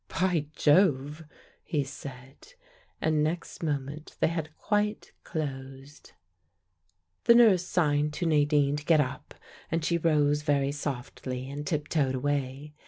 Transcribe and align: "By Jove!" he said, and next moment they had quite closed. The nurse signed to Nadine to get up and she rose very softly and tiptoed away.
"By 0.19 0.47
Jove!" 0.55 1.25
he 1.63 1.83
said, 1.83 2.55
and 2.99 3.23
next 3.23 3.61
moment 3.61 4.17
they 4.19 4.29
had 4.29 4.57
quite 4.57 5.11
closed. 5.23 6.13
The 7.25 7.35
nurse 7.35 7.63
signed 7.67 8.11
to 8.13 8.25
Nadine 8.25 8.77
to 8.77 8.85
get 8.85 8.99
up 8.99 9.35
and 9.69 9.85
she 9.85 9.99
rose 9.99 10.41
very 10.41 10.71
softly 10.71 11.47
and 11.47 11.67
tiptoed 11.67 12.15
away. 12.15 12.73